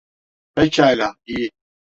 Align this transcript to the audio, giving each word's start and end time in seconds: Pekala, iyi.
Pekala, 0.55 1.07
iyi. 1.25 1.47